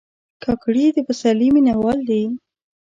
کاکړي 0.43 0.85
د 0.95 0.97
پسرلي 1.07 1.47
مینهوال 1.55 1.99
دي. 2.09 2.23